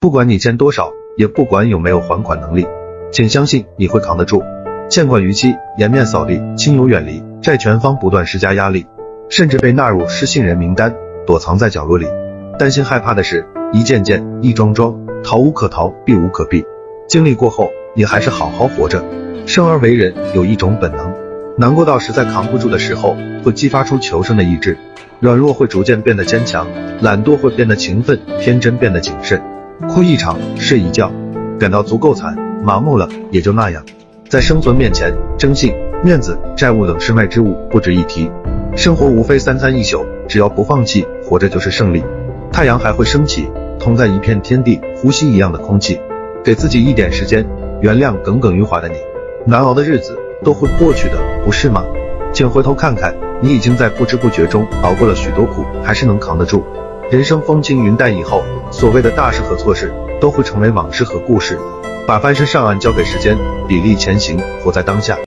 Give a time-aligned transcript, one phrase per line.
[0.00, 2.66] 不管你欠多少，也不管有没有还款能力，
[3.12, 4.42] 请相信你会扛得住。
[4.88, 8.86] 欠款逾期，颜面扫地，亲友远离，债权方不断施加压力，
[9.28, 12.06] 甚至被纳入失信人名单，躲藏在角落里。
[12.58, 16.64] 担心害怕的是，一件件，一桩桩，逃无可逃，避无可避。
[17.06, 19.04] 经历过后，你还是好好活着。
[19.44, 21.14] 生而为人，有一种本能，
[21.58, 23.14] 难过到实在扛不住的时候，
[23.44, 24.78] 会激发出求生的意志。
[25.20, 26.66] 软弱会逐渐变得坚强，
[27.02, 29.38] 懒惰会变得勤奋，天真变得谨慎。
[29.88, 31.10] 哭一场，睡一觉，
[31.58, 33.82] 感到足够惨，麻木了，也就那样。
[34.28, 38.30] 在生存面前，征信、面子、债务等身外之物不值一提。
[38.76, 42.04] 生活无非三餐一宿，只要不放弃，活着就是胜利。
[42.52, 45.98] 太阳还会升起，同在一片天地，呼吸一样的空气。
[46.44, 47.44] 给自己一点时间，
[47.80, 48.96] 原谅耿耿于怀的你。
[49.46, 51.84] 难熬的日子都会过去的，不是吗？
[52.32, 56.62] 请回头看看，你已经在不知不觉中熬过了许多苦，还是能扛得住。
[57.10, 61.58] 人生风轻云淡以后，所谓的大事和错事都会成为往事和故事。
[62.06, 63.36] 把翻身上岸交给时间，
[63.66, 65.18] 砥砺前行，活在当下。